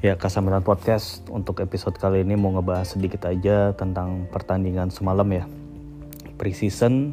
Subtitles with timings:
[0.00, 5.44] Ya, Kasamilan Podcast untuk episode kali ini mau ngebahas sedikit aja tentang pertandingan semalam ya.
[6.40, 7.12] Pre-season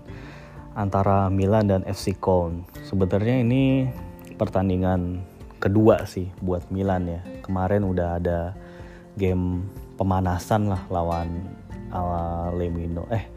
[0.72, 2.64] antara Milan dan FC Köln.
[2.88, 3.92] Sebenarnya ini
[4.40, 5.20] pertandingan
[5.60, 7.20] kedua sih buat Milan ya.
[7.44, 8.56] Kemarin udah ada
[9.20, 9.68] game
[10.00, 11.44] pemanasan lah lawan
[11.92, 13.28] Al Lemino eh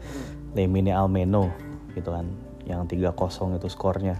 [0.55, 1.51] Lemine Almeno
[1.91, 2.23] gitu kan
[2.63, 4.15] yang 3-0 itu skornya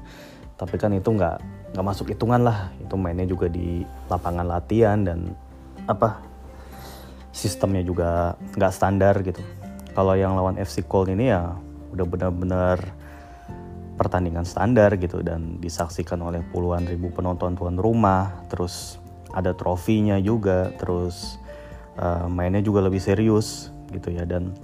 [0.59, 2.71] tapi kan itu nggak nggak masuk hitungan lah.
[2.79, 5.31] Itu mainnya juga di lapangan latihan dan
[5.87, 6.21] apa
[7.31, 9.39] sistemnya juga nggak standar gitu.
[9.91, 11.55] Kalau yang lawan FC Köln ini ya
[11.91, 12.79] udah benar-benar
[13.99, 18.43] pertandingan standar gitu dan disaksikan oleh puluhan ribu penonton tuan rumah.
[18.47, 18.99] Terus
[19.31, 21.39] ada trofinya juga terus
[21.99, 24.27] uh, mainnya juga lebih serius gitu ya.
[24.27, 24.55] Dan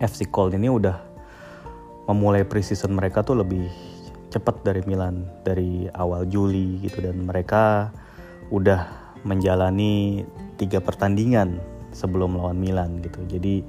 [0.00, 0.96] FC Köln ini udah
[2.08, 3.91] memulai preseason mereka tuh lebih
[4.32, 7.04] cepat dari Milan dari awal Juli gitu.
[7.04, 7.92] Dan mereka
[8.48, 8.88] udah
[9.28, 10.24] menjalani
[10.56, 11.60] tiga pertandingan
[11.92, 13.20] sebelum lawan Milan gitu.
[13.28, 13.60] Jadi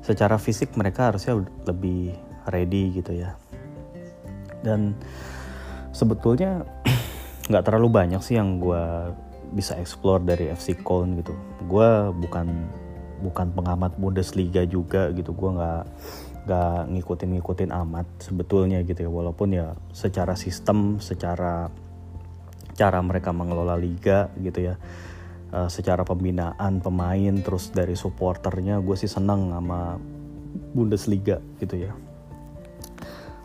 [0.00, 2.14] secara fisik mereka harusnya lebih
[2.48, 3.34] ready gitu ya.
[4.62, 4.94] Dan
[5.90, 6.62] sebetulnya
[7.50, 9.12] nggak terlalu banyak sih yang gue
[9.52, 11.34] bisa explore dari FC Köln gitu.
[11.66, 12.48] Gue bukan
[13.18, 15.34] bukan pengamat Bundesliga juga gitu.
[15.34, 15.82] Gue nggak
[16.46, 19.10] gak ngikutin-ngikutin amat sebetulnya gitu ya.
[19.10, 21.72] Walaupun ya secara sistem secara
[22.78, 24.78] cara mereka mengelola liga gitu ya
[25.50, 29.98] uh, secara pembinaan pemain terus dari supporternya gue sih seneng sama
[30.48, 31.92] Bundesliga gitu ya.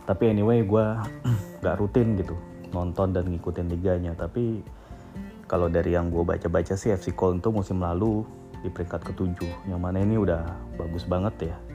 [0.03, 0.85] Tapi anyway gue
[1.63, 2.37] gak rutin gitu
[2.69, 4.13] nonton dan ngikutin liganya.
[4.13, 4.61] Tapi
[5.49, 8.21] kalau dari yang gue baca-baca sih FC Köln tuh musim lalu
[8.61, 9.67] di peringkat ketujuh.
[9.67, 10.45] Yang mana ini udah
[10.77, 11.72] bagus banget ya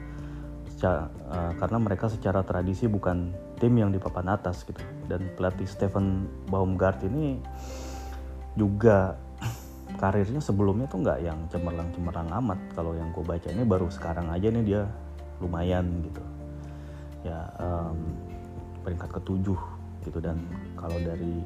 [0.87, 4.79] uh, karena mereka secara tradisi bukan tim yang di papan atas gitu.
[5.09, 7.41] Dan pelatih Stephen Baumgart ini
[8.55, 9.19] juga
[9.99, 12.59] karirnya sebelumnya tuh nggak yang cemerlang-cemerlang amat.
[12.71, 14.81] Kalau yang gue baca ini baru sekarang aja nih dia
[15.43, 16.23] lumayan gitu.
[17.27, 17.99] Ya um,
[18.87, 19.59] peringkat ketujuh
[20.07, 20.19] gitu.
[20.23, 20.39] Dan
[20.79, 21.43] kalau dari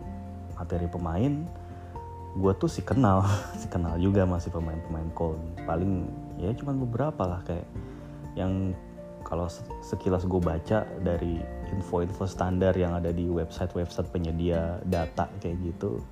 [0.54, 1.34] materi pemain
[2.34, 3.26] gue tuh sih kenal
[3.62, 6.10] sih kenal juga masih pemain-pemain Köln paling
[6.42, 7.66] ya cuma beberapa lah kayak
[8.34, 8.74] yang
[9.26, 9.48] kalau
[9.82, 11.40] sekilas gue baca dari
[11.74, 16.04] info-info standar yang ada di website-website penyedia data kayak gitu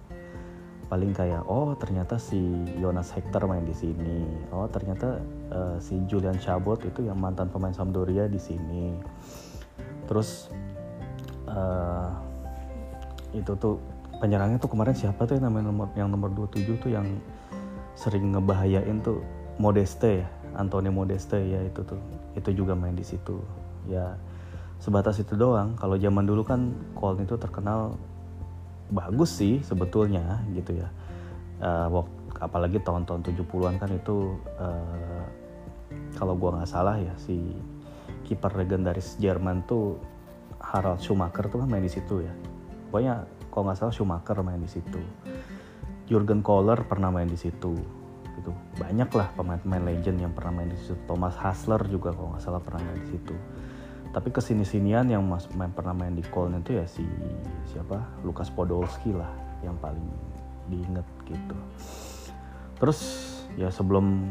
[0.91, 2.35] paling kayak oh ternyata si
[2.75, 4.27] Jonas Hector main di sini.
[4.51, 8.99] Oh ternyata uh, si Julian Chabot itu yang mantan pemain Sampdoria di sini.
[10.03, 10.51] Terus
[11.47, 12.11] uh,
[13.31, 13.79] itu tuh
[14.19, 17.07] penyerangnya tuh kemarin siapa tuh yang nomor yang nomor 27 tuh yang
[17.95, 19.23] sering ngebahayain tuh
[19.63, 22.01] Modeste ya Antonio Modeste ya itu tuh.
[22.35, 23.39] Itu juga main di situ.
[23.88, 24.16] Ya
[24.81, 25.78] sebatas itu doang.
[25.78, 27.95] Kalau zaman dulu kan Colin itu terkenal
[28.91, 30.90] bagus sih sebetulnya gitu ya.
[31.61, 32.03] Uh,
[32.41, 35.25] apalagi tahun-tahun 70-an kan itu uh,
[36.17, 37.53] kalau gua nggak salah ya si
[38.25, 40.01] kiper legendaris Jerman tuh
[40.57, 42.34] Harald Schumacher tuh kan main di situ ya.
[42.90, 45.00] Pokoknya kalau nggak salah Schumacher main di situ.
[46.09, 48.00] Jurgen Kohler pernah main di situ
[48.40, 48.52] gitu.
[48.80, 50.96] Banyak lah pemain-pemain legend yang pernah main di situ.
[51.09, 53.36] Thomas Hassler juga kalau nggak salah pernah main di situ.
[54.12, 57.08] Tapi ke sini-sinian yang mas main pernah main di Köln itu ya si
[57.72, 58.03] siapa?
[58.28, 59.31] Lukas Podolski lah
[59.64, 60.03] yang paling
[60.68, 61.56] diinget gitu.
[62.75, 63.00] Terus
[63.56, 64.28] ya sebelum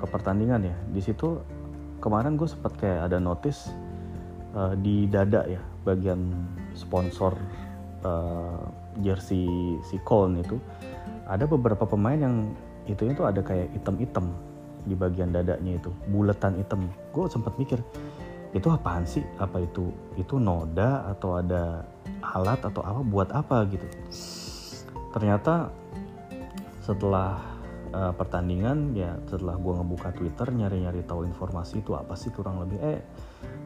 [0.00, 1.38] ke pertandingan ya di situ
[2.00, 3.70] kemarin gue sempat kayak ada notice
[4.56, 6.32] uh, di dada ya bagian
[6.72, 7.36] sponsor
[8.08, 8.66] uh,
[9.04, 10.56] jersey si Köln itu.
[11.28, 12.56] Ada beberapa pemain yang
[12.90, 14.34] itu itu ada kayak item-item
[14.82, 17.78] di bagian dadanya itu buletan hitam gue sempat mikir
[18.52, 19.24] itu apaan sih?
[19.40, 19.88] Apa itu
[20.20, 21.88] itu noda atau ada
[22.20, 23.00] alat atau apa?
[23.00, 23.64] Buat apa?
[23.64, 23.84] Gitu.
[25.12, 25.72] Ternyata
[26.84, 27.40] setelah
[27.96, 32.78] uh, pertandingan ya setelah gue ngebuka twitter nyari-nyari tahu informasi itu apa sih kurang lebih
[32.84, 33.00] eh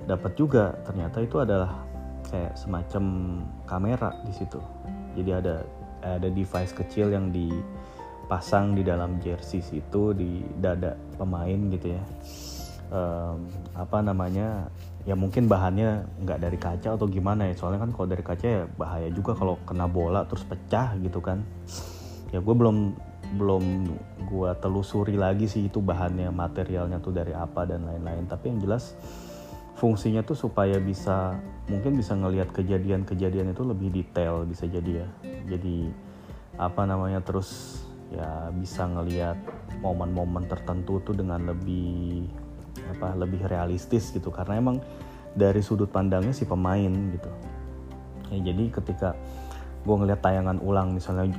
[0.06, 0.78] dapat juga.
[0.87, 1.83] Ternyata itu adalah
[2.31, 3.04] kayak semacam
[3.66, 4.62] kamera di situ.
[5.19, 5.66] Jadi ada
[6.07, 7.51] ada device kecil yang di
[8.26, 12.02] pasang di dalam jersey itu di dada pemain gitu ya.
[12.86, 14.70] Um, apa namanya
[15.02, 17.54] ya mungkin bahannya nggak dari kaca atau gimana ya.
[17.54, 21.46] Soalnya kan kalau dari kaca ya bahaya juga kalau kena bola terus pecah gitu kan.
[22.34, 22.94] Ya gue belum
[23.38, 23.64] belum
[24.26, 28.26] gue telusuri lagi sih itu bahannya materialnya tuh dari apa dan lain-lain.
[28.26, 28.98] Tapi yang jelas
[29.78, 31.38] fungsinya tuh supaya bisa
[31.70, 35.08] mungkin bisa ngelihat kejadian-kejadian itu lebih detail bisa jadi ya.
[35.46, 35.90] Jadi
[36.56, 37.82] apa namanya terus
[38.14, 39.38] ya bisa ngelihat
[39.82, 42.26] momen-momen tertentu tuh dengan lebih
[42.97, 44.30] apa lebih realistis gitu.
[44.30, 44.78] Karena emang
[45.36, 47.30] dari sudut pandangnya si pemain gitu.
[48.32, 49.14] Ya jadi ketika
[49.86, 51.30] gue ngeliat tayangan ulang misalnya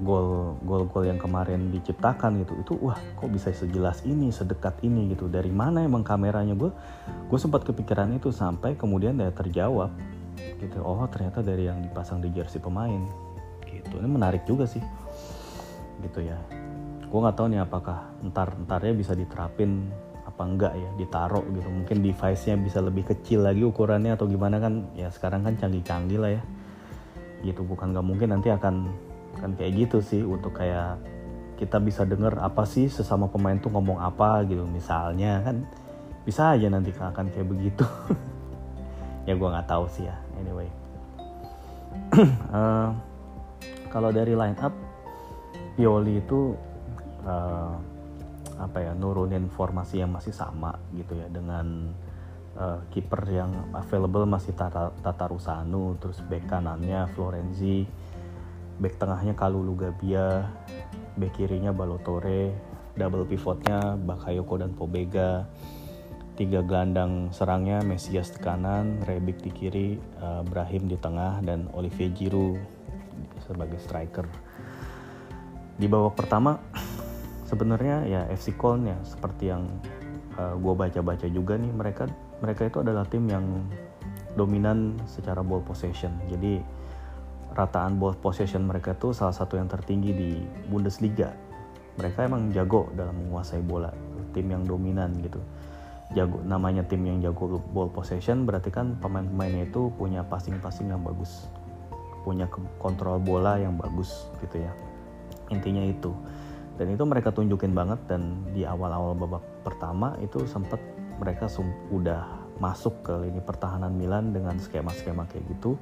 [0.00, 5.12] gol gol gol yang kemarin diciptakan gitu itu wah kok bisa sejelas ini sedekat ini
[5.12, 5.26] gitu.
[5.28, 6.56] Dari mana emang kameranya?
[6.56, 6.72] Gue
[7.28, 9.92] gue sempat kepikiran itu sampai kemudian dia terjawab
[10.60, 10.80] gitu.
[10.84, 13.04] Oh ternyata dari yang dipasang di jersey pemain.
[13.64, 13.96] Gitu.
[13.96, 14.82] Ini menarik juga sih
[16.04, 16.38] gitu ya.
[17.10, 17.98] Gue nggak tahu nih apakah
[18.30, 19.90] ntar entarnya bisa diterapin
[20.22, 21.68] apa enggak ya ditaruh gitu.
[21.68, 24.86] Mungkin device-nya bisa lebih kecil lagi ukurannya atau gimana kan.
[24.94, 26.42] Ya sekarang kan canggih-canggih lah ya.
[27.42, 28.88] Gitu bukan nggak mungkin nanti akan
[29.40, 31.00] kan kayak gitu sih untuk kayak
[31.58, 34.64] kita bisa denger apa sih sesama pemain tuh ngomong apa gitu.
[34.64, 35.66] Misalnya kan
[36.24, 37.84] bisa aja nanti akan kayak begitu.
[39.28, 40.66] Ya gue nggak tahu sih ya anyway.
[42.50, 42.90] Uh,
[43.92, 44.72] kalau dari line up
[45.80, 46.52] Pioli itu
[47.24, 47.72] uh,
[48.60, 51.88] apa ya nurunin formasi yang masih sama gitu ya dengan
[52.60, 57.88] uh, kiper yang available masih Tata, Tata Rusanu terus back kanannya Florenzi
[58.76, 60.52] back tengahnya Kalulu Gabia
[61.16, 62.52] back kirinya Balotore
[63.00, 65.48] double pivotnya Bakayoko dan Pobega
[66.36, 69.88] tiga gelandang serangnya Mesias di kanan Rebic di kiri
[70.20, 72.60] uh, Brahim di tengah dan Olivier Giroud
[73.48, 74.49] sebagai striker
[75.80, 76.60] di babak pertama
[77.48, 79.64] sebenarnya ya FC Köln ya seperti yang
[80.36, 82.04] uh, eh, gue baca-baca juga nih mereka
[82.44, 83.64] mereka itu adalah tim yang
[84.36, 86.12] dominan secara ball possession.
[86.28, 86.60] Jadi
[87.56, 90.30] rataan ball possession mereka tuh salah satu yang tertinggi di
[90.68, 91.32] Bundesliga.
[91.98, 93.90] Mereka emang jago dalam menguasai bola
[94.30, 95.40] tim yang dominan gitu.
[96.14, 101.48] Jago namanya tim yang jago ball possession berarti kan pemain-pemainnya itu punya passing-passing yang bagus
[102.20, 102.44] punya
[102.76, 104.72] kontrol bola yang bagus gitu ya
[105.50, 106.14] intinya itu.
[106.80, 110.80] Dan itu mereka tunjukin banget dan di awal-awal babak pertama itu sempat
[111.20, 111.44] mereka
[111.92, 112.24] udah
[112.56, 115.76] masuk ke lini pertahanan Milan dengan skema-skema kayak gitu.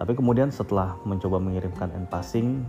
[0.00, 2.64] Tapi kemudian setelah mencoba mengirimkan end passing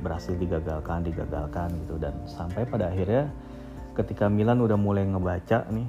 [0.00, 2.00] berhasil digagalkan digagalkan gitu.
[2.00, 3.28] Dan sampai pada akhirnya
[3.92, 5.88] ketika Milan udah mulai ngebaca nih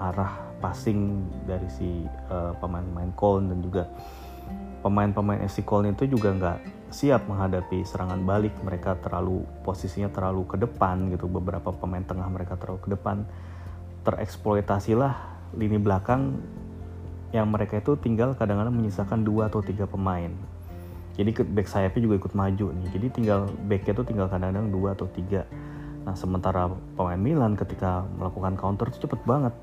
[0.00, 0.32] arah
[0.62, 3.84] passing dari si uh, pemain-pemain Koln dan juga
[4.82, 6.58] pemain-pemain FC Köln itu juga nggak
[6.92, 8.52] siap menghadapi serangan balik.
[8.60, 11.30] Mereka terlalu posisinya terlalu ke depan gitu.
[11.30, 13.24] Beberapa pemain tengah mereka terlalu ke depan.
[14.02, 15.14] Tereksploitasilah
[15.54, 16.42] lini belakang
[17.32, 20.34] yang mereka itu tinggal kadang-kadang menyisakan dua atau tiga pemain.
[21.16, 22.88] Jadi back sayapnya juga ikut maju nih.
[22.92, 23.40] Jadi tinggal
[23.70, 25.46] backnya itu tinggal kadang-kadang dua atau tiga.
[26.02, 26.66] Nah sementara
[26.98, 29.54] pemain Milan ketika melakukan counter itu cepet banget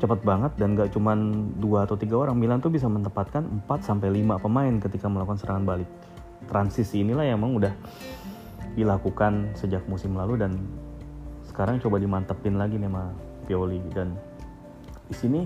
[0.00, 2.40] cepat banget dan gak cuman dua atau tiga orang.
[2.40, 5.88] Milan tuh bisa menempatkan 4 sampai lima pemain ketika melakukan serangan balik.
[6.48, 7.72] Transisi inilah yang memang udah
[8.74, 10.56] dilakukan sejak musim lalu dan
[11.44, 13.12] sekarang coba dimantepin lagi nih sama
[13.44, 13.78] Pioli.
[13.92, 14.16] Dan
[15.06, 15.44] di sini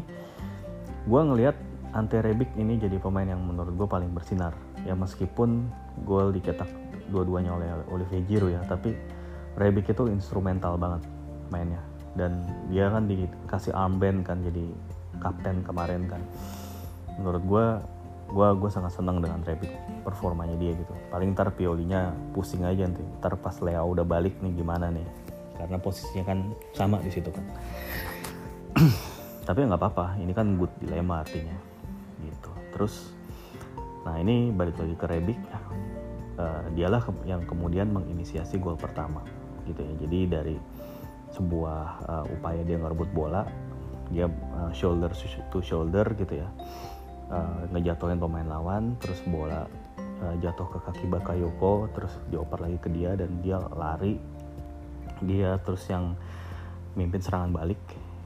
[1.05, 1.57] gue ngelihat
[1.95, 4.55] Ante Rebic ini jadi pemain yang menurut gue paling bersinar.
[4.87, 5.67] Ya meskipun
[6.07, 6.71] gol dicetak
[7.09, 8.97] dua-duanya oleh Olivier Giroud ya tapi
[9.55, 11.05] Rebic itu instrumental banget
[11.53, 11.81] mainnya
[12.14, 14.64] dan dia kan dikasih armband kan jadi
[15.19, 16.22] kapten kemarin kan.
[17.19, 17.66] Menurut gue
[18.34, 19.70] gue gue sangat senang dengan Rebic
[20.02, 20.94] performanya dia gitu.
[21.11, 23.02] Paling ntar Piolinya pusing aja nanti.
[23.22, 25.06] Ntar pas Leo udah balik nih gimana nih?
[25.55, 26.38] Karena posisinya kan
[26.75, 27.44] sama di situ kan.
[29.49, 31.55] Tapi nggak apa-apa ini kan good dilema artinya
[32.22, 32.50] gitu.
[32.75, 33.12] Terus
[34.05, 35.40] nah ini balik lagi ke Rebic.
[36.34, 36.99] Uh, dialah
[37.30, 39.23] yang kemudian menginisiasi gol pertama
[39.71, 39.92] gitu ya.
[40.02, 40.56] Jadi dari
[41.35, 43.43] sebuah uh, upaya dia ngerebut bola.
[44.14, 45.11] Dia uh, shoulder
[45.50, 46.49] to shoulder gitu ya.
[47.29, 49.64] Uh, ngejatuhin pemain lawan terus bola
[50.23, 54.21] uh, jatuh ke kaki Bakayoko terus dioper lagi ke dia dan dia lari.
[55.25, 56.14] Dia terus yang
[56.95, 57.81] mimpin serangan balik.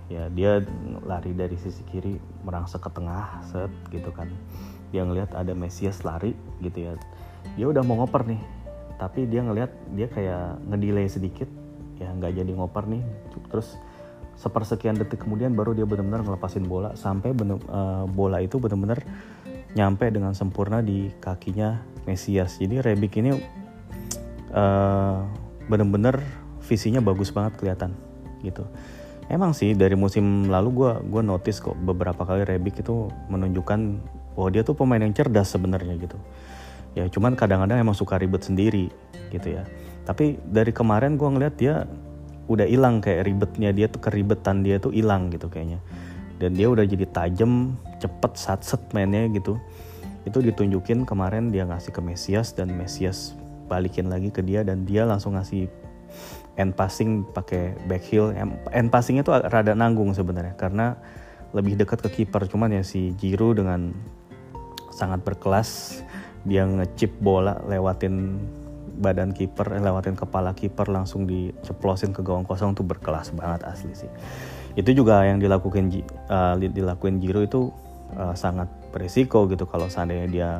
[0.08, 0.64] Ya dia
[1.04, 4.28] lari dari sisi kiri merangsek ke tengah set gitu kan.
[4.88, 6.32] Dia ngelihat ada Mesias lari
[6.64, 6.92] gitu ya.
[7.56, 8.58] Dia udah mau ngoper nih
[8.98, 11.46] tapi dia ngelihat dia kayak ngedelay sedikit
[11.98, 13.02] ya nggak jadi ngoper nih.
[13.50, 13.78] Terus
[14.38, 16.94] sepersekian detik kemudian baru dia benar-benar ngelepasin bola.
[16.94, 19.02] Sampai bener, uh, bola itu benar-benar
[19.76, 23.36] nyampe dengan sempurna di kakinya Mesias jadi Rebic ini
[24.56, 25.20] uh,
[25.68, 26.24] benar-benar
[26.64, 27.92] visinya bagus banget kelihatan
[28.40, 28.64] gitu.
[29.28, 33.80] Emang sih dari musim lalu gue gue notice kok beberapa kali Rebic itu menunjukkan
[34.32, 36.16] bahwa dia tuh pemain yang cerdas sebenarnya gitu.
[36.96, 38.88] Ya cuman kadang-kadang emang suka ribet sendiri
[39.28, 39.68] gitu ya
[40.08, 41.84] tapi dari kemarin gue ngeliat dia
[42.48, 45.84] udah hilang kayak ribetnya dia tuh keribetan dia tuh hilang gitu kayaknya.
[46.40, 49.60] Dan dia udah jadi tajam cepet satset mainnya gitu.
[50.24, 53.36] Itu ditunjukin kemarin dia ngasih ke Mesias dan Mesias
[53.68, 55.68] balikin lagi ke dia dan dia langsung ngasih
[56.56, 58.32] end passing pakai back heel.
[58.72, 60.96] End passingnya tuh rada nanggung sebenarnya karena
[61.52, 62.48] lebih dekat ke kiper.
[62.48, 63.92] Cuman ya si Giroud dengan
[64.88, 66.00] sangat berkelas
[66.48, 68.40] dia ngechip bola lewatin
[68.98, 73.94] badan kiper eh, lewatin kepala kiper langsung diceplosin ke gawang kosong tuh berkelas banget asli
[73.94, 74.10] sih.
[74.74, 75.90] Itu juga yang dilakukan
[76.30, 77.70] uh, dilakuin Jiro itu
[78.14, 80.50] uh, sangat berisiko gitu kalau seandainya dia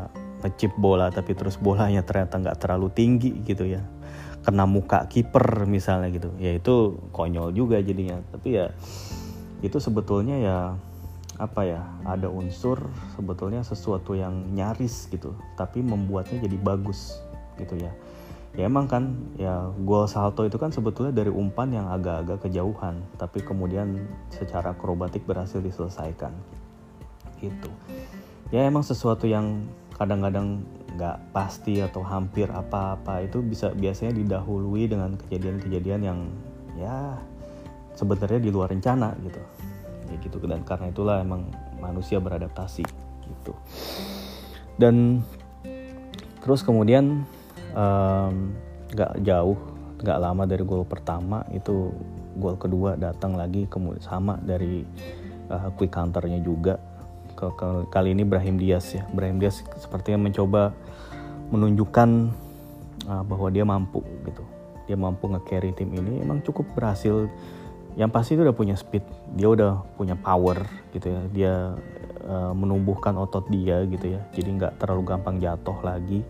[0.42, 3.83] ngechip bola tapi terus bolanya ternyata nggak terlalu tinggi gitu ya.
[4.42, 6.30] Kena muka kiper misalnya gitu.
[6.38, 8.23] Ya itu konyol juga jadinya.
[8.33, 8.71] Tapi ya
[9.61, 10.59] itu sebetulnya ya
[11.38, 15.35] apa ya ada unsur sebetulnya sesuatu yang nyaris gitu.
[15.54, 17.18] Tapi membuatnya jadi bagus
[17.59, 17.90] gitu ya
[18.57, 23.45] ya emang kan ya gol salto itu kan sebetulnya dari umpan yang agak-agak kejauhan tapi
[23.45, 26.33] kemudian secara akrobatik berhasil diselesaikan.
[27.38, 27.71] Gitu.
[28.49, 30.64] Ya emang sesuatu yang kadang-kadang
[30.99, 36.21] nggak pasti atau hampir apa-apa itu bisa biasanya didahului dengan kejadian-kejadian yang
[36.75, 37.14] ya
[37.95, 39.43] sebenarnya di luar rencana gitu.
[40.09, 40.37] Ya gitu.
[40.43, 41.47] Dan karena itulah emang
[41.78, 42.83] manusia beradaptasi
[43.28, 43.52] gitu.
[44.81, 45.23] Dan
[46.43, 47.26] terus kemudian
[47.78, 48.35] um,
[49.23, 49.58] jauh
[49.99, 51.90] nggak lama dari gol pertama itu
[52.38, 54.87] gol kedua datang lagi kemudian sama dari
[55.50, 56.78] uh, quick counternya juga.
[57.38, 57.47] Ke,
[57.94, 59.06] kali ini Brahim Diaz ya.
[59.14, 60.75] Brahim Diaz sepertinya mencoba
[61.54, 62.08] menunjukkan
[63.06, 64.42] uh, bahwa dia mampu gitu.
[64.90, 66.23] Dia mampu nge-carry tim ini.
[66.23, 67.30] Emang cukup berhasil.
[67.94, 69.06] Yang pasti itu udah punya speed.
[69.38, 71.20] Dia udah punya power gitu ya.
[71.30, 71.54] Dia
[72.26, 74.20] uh, menumbuhkan otot dia gitu ya.
[74.35, 76.26] Jadi nggak terlalu gampang jatuh lagi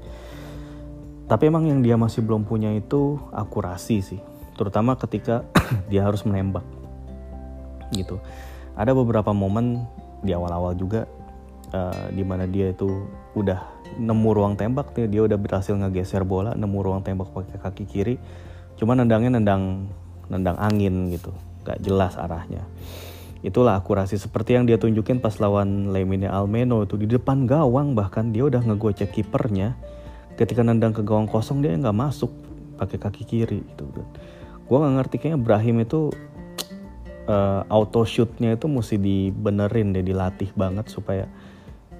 [1.28, 4.20] tapi emang yang dia masih belum punya itu akurasi sih.
[4.56, 5.44] Terutama ketika
[5.92, 6.64] dia harus menembak.
[7.92, 8.16] Gitu.
[8.72, 9.84] Ada beberapa momen
[10.24, 11.04] di awal-awal juga
[11.76, 13.04] uh, di mana dia itu
[13.36, 13.60] udah
[14.00, 18.16] nemu ruang tembak dia, dia udah berhasil ngegeser bola nemu ruang tembak pakai kaki kiri.
[18.80, 19.92] Cuma nendangnya nendang
[20.32, 21.36] nendang angin gitu.
[21.68, 22.64] Gak jelas arahnya.
[23.44, 27.92] Itulah akurasi seperti yang dia tunjukin pas lawan Lemine Almeno itu di depan gawang.
[27.92, 29.76] Bahkan dia udah ngegocek kipernya
[30.38, 32.30] ketika nendang ke gawang kosong dia nggak masuk
[32.78, 33.90] pakai kaki kiri gitu
[34.68, 36.14] gue nggak ngerti kayaknya Brahim itu
[37.28, 41.28] uh, auto shootnya itu mesti dibenerin deh dilatih banget supaya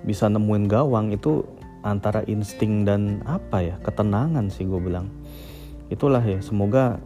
[0.03, 1.13] bisa nemuin gawang.
[1.13, 1.45] Itu
[1.85, 5.13] antara insting dan apa ya ketenangan sih gue bilang.
[5.93, 6.99] Itulah ya semoga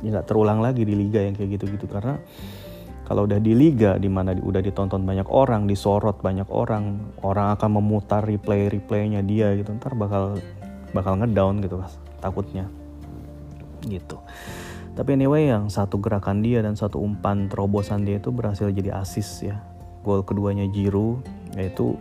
[0.00, 1.90] ya nggak terulang lagi di liga yang kayak gitu-gitu.
[1.90, 2.16] Karena
[3.04, 7.70] kalau udah di liga di mana udah ditonton banyak orang, disorot banyak orang, orang akan
[7.80, 10.40] memutar replay replaynya dia gitu, ntar bakal
[10.96, 12.66] bakal ngedown gitu mas, takutnya
[13.84, 14.16] gitu.
[14.94, 19.42] Tapi anyway yang satu gerakan dia dan satu umpan terobosan dia itu berhasil jadi asis
[19.42, 19.60] ya.
[20.06, 21.20] Gol keduanya Jiru
[21.58, 21.98] yaitu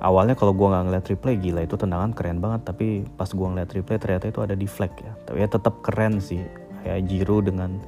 [0.00, 3.70] awalnya kalau gue nggak ngeliat replay gila itu tendangan keren banget tapi pas gue ngeliat
[3.70, 6.40] replay ternyata itu ada deflect ya tapi ya tetap keren sih
[6.82, 7.80] kayak Jiro dengan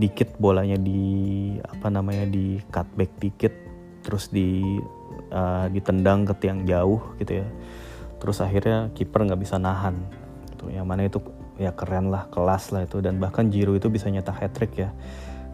[0.00, 3.52] dikit bolanya di apa namanya di cutback dikit
[4.00, 4.80] terus di
[5.28, 7.46] uh, ditendang ke tiang jauh gitu ya.
[8.16, 10.00] Terus akhirnya kiper nggak bisa nahan
[10.56, 10.72] gitu.
[10.72, 11.20] Yang mana itu
[11.60, 13.04] ya keren lah kelas lah itu.
[13.04, 14.88] Dan bahkan Jiro itu bisa nyetak hat trick ya.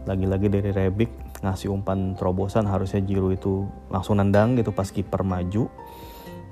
[0.07, 1.11] Lagi-lagi dari Rebic
[1.43, 5.67] ngasih umpan terobosan harusnya Jiro itu langsung nendang gitu pas kiper maju.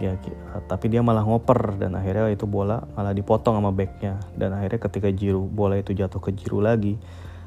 [0.02, 0.18] Ya
[0.66, 4.18] tapi dia malah ngoper dan akhirnya itu bola malah dipotong sama backnya.
[4.34, 6.98] Dan akhirnya ketika Jiru bola itu jatuh ke Jiru lagi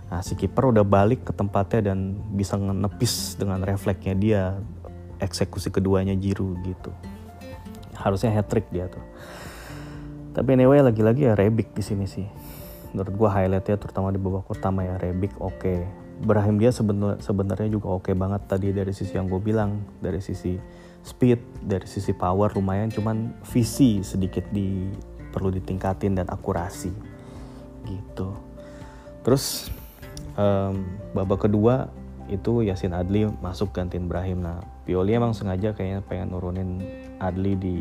[0.08, 4.42] nah si kiper udah balik ke tempatnya dan bisa nepis dengan refleksnya dia
[5.20, 6.94] eksekusi keduanya Jiru gitu.
[7.98, 9.04] Harusnya hat trick dia tuh.
[10.38, 12.30] Tapi anyway lagi-lagi ya Rebic di sini sih.
[12.94, 15.58] Menurut gua highlightnya terutama di babak pertama ya Rebic oke.
[15.58, 15.80] Okay.
[16.18, 20.58] Brahim dia sebenarnya juga oke okay banget tadi dari sisi yang gue bilang dari sisi
[21.06, 24.90] speed dari sisi power lumayan cuman visi sedikit di
[25.30, 26.90] perlu ditingkatin dan akurasi.
[27.86, 28.30] Gitu.
[29.22, 29.70] Terus
[30.38, 31.90] um, babak kedua
[32.28, 36.80] itu Yasin Adli masuk gantiin Brahim nah Pioli emang sengaja kayaknya pengen nurunin
[37.20, 37.78] Adli di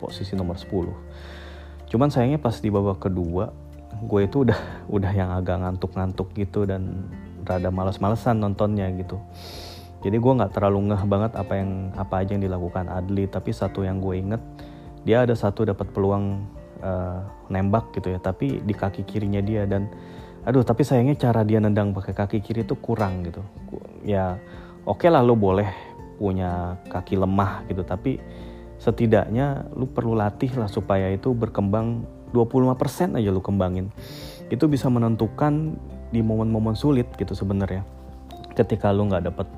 [0.00, 3.64] posisi nomor 10 cuman sayangnya pas di babak kedua
[4.02, 4.60] gue itu udah
[4.96, 7.08] udah yang agak ngantuk-ngantuk gitu dan
[7.44, 9.20] rada males-malesan nontonnya gitu.
[10.04, 13.24] Jadi gue nggak terlalu ngeh banget apa yang apa aja yang dilakukan Adli.
[13.28, 14.42] Tapi satu yang gue inget
[15.04, 16.44] dia ada satu dapat peluang
[16.80, 17.20] uh,
[17.52, 19.64] nembak gitu ya tapi di kaki kirinya dia.
[19.64, 19.88] Dan
[20.44, 23.40] aduh tapi sayangnya cara dia nendang pakai kaki kiri itu kurang gitu.
[24.04, 24.36] Ya
[24.84, 25.68] oke okay lah lo boleh
[26.20, 28.20] punya kaki lemah gitu tapi
[28.78, 32.04] setidaknya lu perlu latih lah supaya itu berkembang
[32.36, 33.88] 25% aja lu kembangin.
[34.52, 35.80] Itu bisa menentukan
[36.12, 37.82] di momen-momen sulit gitu sebenarnya.
[38.52, 39.48] Ketika lu nggak dapet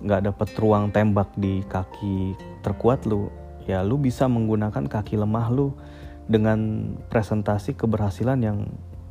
[0.00, 3.32] nggak dapet ruang tembak di kaki terkuat lu
[3.64, 5.72] ya lu bisa menggunakan kaki lemah lu
[6.26, 8.58] dengan presentasi keberhasilan yang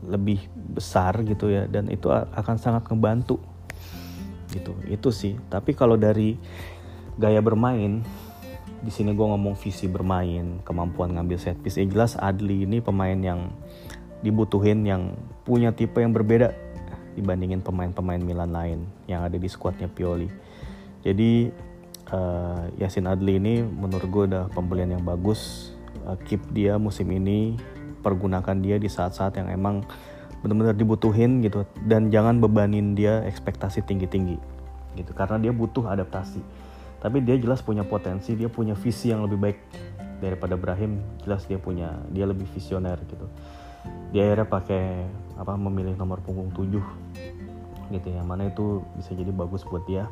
[0.05, 3.41] lebih besar gitu ya dan itu akan sangat membantu
[4.53, 4.71] gitu.
[4.87, 5.35] Itu sih.
[5.51, 6.39] Tapi kalau dari
[7.19, 8.03] gaya bermain
[8.85, 13.17] di sini gue ngomong visi bermain kemampuan ngambil set piece yang jelas Adli ini pemain
[13.17, 13.49] yang
[14.21, 16.53] dibutuhin yang punya tipe yang berbeda
[17.17, 20.27] dibandingin pemain-pemain Milan lain yang ada di skuadnya Pioli.
[21.01, 21.49] Jadi
[22.11, 25.71] uh, Yasin Adli ini menurut gue udah pembelian yang bagus.
[26.03, 27.55] Uh, keep dia musim ini
[28.05, 29.81] pergunakan dia di saat-saat yang emang
[30.45, 31.65] benar-benar dibutuhin gitu.
[31.81, 34.37] Dan jangan bebanin dia ekspektasi tinggi-tinggi
[35.01, 35.11] gitu.
[35.17, 36.45] Karena dia butuh adaptasi.
[37.01, 39.57] Tapi dia jelas punya potensi dia punya visi yang lebih baik
[40.21, 41.01] daripada Brahim.
[41.25, 43.25] Jelas dia punya dia lebih visioner gitu.
[44.13, 44.85] Dia akhirnya pakai
[45.35, 46.77] apa memilih nomor punggung 7
[47.93, 48.21] gitu ya.
[48.21, 50.05] Mana itu bisa jadi bagus buat dia.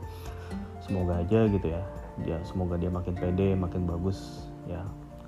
[0.83, 1.81] Semoga aja gitu ya.
[2.21, 4.83] Dia semoga dia makin pede makin bagus ya.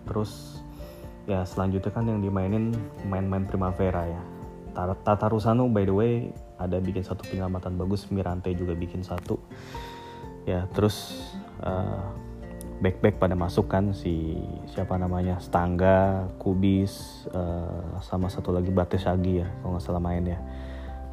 [0.06, 0.62] Terus
[1.26, 2.74] ya selanjutnya kan yang dimainin
[3.10, 4.22] main-main Primavera ya.
[4.76, 6.14] Tata Rusano by the way
[6.60, 9.40] ada bikin satu penyelamatan bagus Mirante juga bikin satu.
[10.46, 11.16] Ya terus
[11.66, 12.06] uh,
[12.84, 14.36] back back pada masuk kan si
[14.70, 20.40] siapa namanya Stangga Kubis uh, sama satu lagi Batesagi ya kalau nggak salah main ya.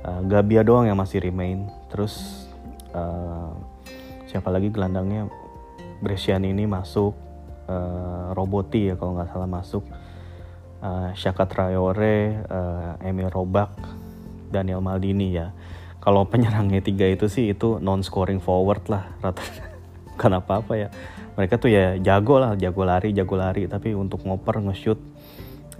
[0.02, 1.70] Uh, Gabia doang yang masih remain.
[1.88, 2.44] Terus
[2.92, 3.54] uh,
[4.26, 5.30] siapa lagi gelandangnya?
[6.02, 7.14] Bresciani ini masuk.
[7.62, 9.86] Uh, Roboti ya kalau nggak salah masuk
[10.82, 13.72] uh, Shaka Traore, uh, Emil Robak,
[14.50, 15.54] Daniel Maldini ya.
[16.02, 19.40] Kalau penyerangnya tiga itu sih itu non scoring forward lah rata.
[20.20, 20.88] Kenapa apa ya?
[21.38, 23.64] Mereka tuh ya jago lah, jago lari, jago lari.
[23.64, 25.00] Tapi untuk ngoper, nge-shoot,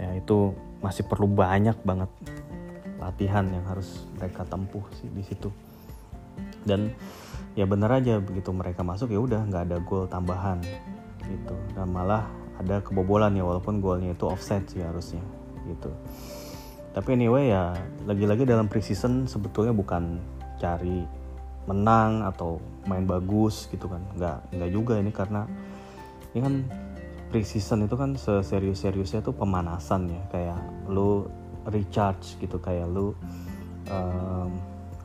[0.01, 2.09] ya itu masih perlu banyak banget
[2.97, 5.51] latihan yang harus mereka tempuh sih di situ.
[6.63, 6.89] Dan
[7.53, 10.57] ya bener aja begitu mereka masuk ya udah nggak ada gol tambahan
[11.21, 12.25] gitu dan malah
[12.59, 15.21] ada kebobolan ya walaupun golnya itu offset sih harusnya
[15.65, 15.89] gitu.
[16.93, 17.73] Tapi anyway ya
[18.05, 20.21] lagi-lagi dalam preseason sebetulnya bukan
[20.61, 21.01] cari
[21.65, 24.01] menang atau main bagus gitu kan.
[24.13, 25.41] Nggak nggak juga ini karena
[26.37, 26.53] ini kan
[27.33, 30.21] preseason itu kan seserius-seriusnya tuh pemanasan ya.
[30.29, 31.25] Kayak lu
[31.65, 33.17] recharge gitu kayak lu
[33.89, 34.51] um,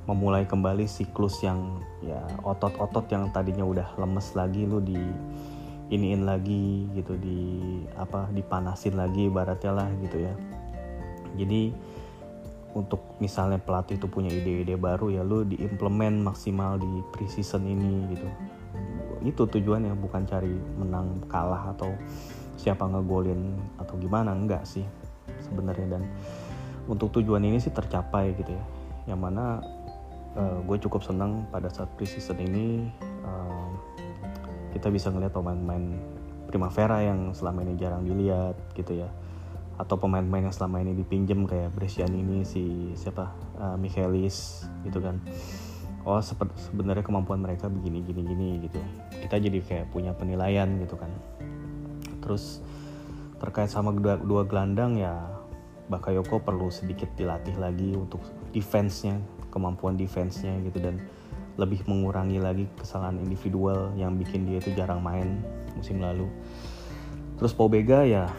[0.09, 4.99] memulai kembali siklus yang ya otot-otot yang tadinya udah lemes lagi lu di
[5.88, 7.40] iniin lagi gitu di
[7.96, 10.35] apa dipanasin lagi baratnya lah gitu ya.
[11.37, 11.72] Jadi
[12.77, 18.29] untuk misalnya pelatih itu punya ide-ide baru ya lu diimplement maksimal di preseason ini gitu.
[19.24, 21.96] Itu tujuannya bukan cari menang kalah atau
[22.61, 24.85] siapa ngegolin atau gimana enggak sih
[25.40, 25.98] sebenarnya.
[25.98, 26.03] Dan
[26.85, 28.64] untuk tujuan ini sih tercapai gitu ya.
[29.09, 29.44] Yang mana
[30.37, 32.92] uh, eh, gue cukup senang pada saat preseason ini
[34.79, 35.99] kita bisa ngeliat pemain-pemain
[36.49, 39.11] Primavera yang selama ini jarang dilihat gitu ya.
[39.77, 43.35] Atau pemain-pemain yang selama ini dipinjem kayak Brescian ini si siapa?
[43.59, 45.21] Uh, Michaelis gitu kan.
[46.09, 48.81] Oh sebenarnya kemampuan mereka begini gini gini gitu.
[49.12, 51.12] Kita jadi kayak punya penilaian gitu kan.
[52.25, 52.64] Terus
[53.43, 55.14] terkait sama dua, dua gelandang ya
[55.93, 58.25] Bakayoko perlu sedikit dilatih lagi untuk
[58.57, 59.21] defense-nya
[59.53, 60.81] kemampuan defense-nya gitu.
[60.81, 61.05] Dan
[61.59, 65.42] lebih mengurangi lagi kesalahan individual yang bikin dia itu jarang main
[65.75, 66.31] musim lalu.
[67.35, 68.31] Terus Pobega ya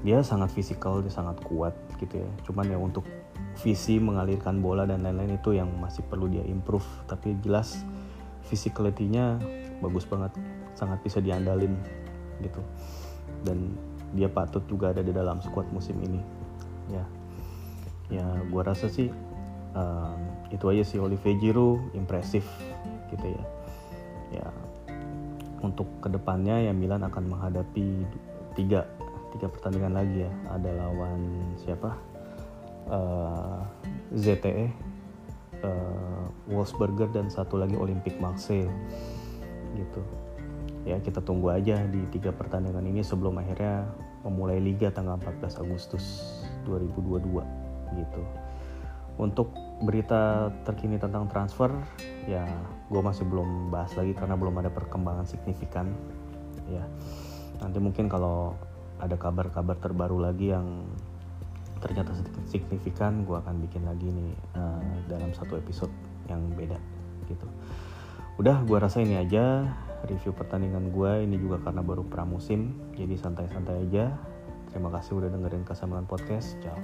[0.00, 2.28] dia sangat fisikal, dia sangat kuat gitu ya.
[2.48, 3.04] Cuman ya untuk
[3.60, 6.86] visi mengalirkan bola dan lain-lain itu yang masih perlu dia improve.
[7.04, 7.84] Tapi jelas
[8.48, 9.36] physicality-nya
[9.84, 10.32] bagus banget,
[10.72, 11.76] sangat bisa diandalin
[12.40, 12.64] gitu.
[13.44, 13.76] Dan
[14.16, 16.22] dia patut juga ada di dalam squad musim ini.
[16.88, 17.04] Ya,
[18.08, 19.12] ya gua rasa sih
[19.74, 22.44] um, itu aja sih Olivier Giroud impresif
[23.12, 23.44] gitu ya.
[24.28, 24.48] Ya
[25.64, 28.06] untuk ke depannya ya Milan akan menghadapi
[28.54, 28.86] tiga
[29.34, 30.32] tiga pertandingan lagi ya.
[30.52, 31.20] Ada lawan
[31.60, 31.90] siapa?
[32.88, 33.60] Uh,
[34.16, 34.66] eh, ZTE
[35.60, 38.70] uh, Wolfsberger dan satu lagi Olympic Marseille
[39.76, 40.00] gitu.
[40.88, 43.84] Ya kita tunggu aja di tiga pertandingan ini sebelum akhirnya
[44.24, 46.32] memulai liga tanggal 14 Agustus
[46.64, 47.44] 2022
[47.96, 48.22] gitu
[49.18, 49.50] untuk
[49.82, 51.70] berita terkini tentang transfer
[52.26, 52.46] ya
[52.88, 55.90] gue masih belum bahas lagi karena belum ada perkembangan signifikan.
[56.70, 56.86] Ya
[57.58, 58.54] nanti mungkin kalau
[58.98, 60.86] ada kabar-kabar terbaru lagi yang
[61.78, 62.10] ternyata
[62.50, 65.94] signifikan gue akan bikin lagi nih uh, dalam satu episode
[66.26, 66.78] yang beda
[67.30, 67.46] gitu.
[68.38, 69.66] Udah gue rasa ini aja
[70.06, 74.14] review pertandingan gue ini juga karena baru pramusim jadi santai-santai aja.
[74.74, 76.58] Terima kasih udah dengerin Kasamaran Podcast.
[76.62, 76.78] Ciao